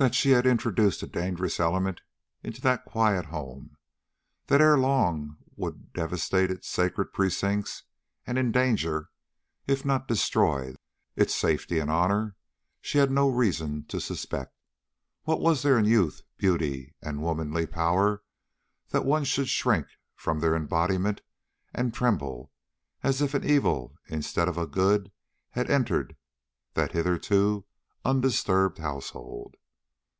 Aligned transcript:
That 0.00 0.14
she 0.14 0.30
had 0.30 0.46
introduced 0.46 1.02
a 1.02 1.08
dangerous 1.08 1.58
element 1.58 2.02
into 2.44 2.60
that 2.60 2.84
quiet 2.84 3.24
home, 3.26 3.76
that 4.46 4.60
ere 4.60 4.78
long 4.78 5.38
would 5.56 5.92
devastate 5.92 6.52
its 6.52 6.68
sacred 6.68 7.12
precincts, 7.12 7.82
and 8.24 8.38
endanger, 8.38 9.08
if 9.66 9.84
not 9.84 10.06
destroy, 10.06 10.76
its 11.16 11.34
safety 11.34 11.80
and 11.80 11.90
honor, 11.90 12.36
she 12.80 12.98
had 12.98 13.10
no 13.10 13.28
reason 13.28 13.86
to 13.86 14.00
suspect. 14.00 14.54
What 15.24 15.40
was 15.40 15.62
there 15.64 15.76
in 15.76 15.84
youth, 15.84 16.22
beauty, 16.36 16.94
and 17.02 17.20
womanly 17.20 17.66
power 17.66 18.22
that 18.90 19.04
one 19.04 19.24
should 19.24 19.48
shrink 19.48 19.88
from 20.14 20.38
their 20.38 20.54
embodiment 20.54 21.22
and 21.74 21.92
tremble 21.92 22.52
as 23.02 23.20
if 23.20 23.34
an 23.34 23.42
evil 23.42 23.96
instead 24.06 24.46
of 24.46 24.58
a 24.58 24.66
good 24.68 25.10
had 25.50 25.68
entered 25.68 26.16
that 26.74 26.92
hitherto 26.92 27.66
undisturbed 28.04 28.78
household? 28.78 29.56